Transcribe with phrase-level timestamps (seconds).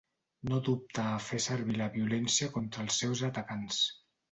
[0.51, 3.87] No dubta a fer servir la violència contra els seus atacants.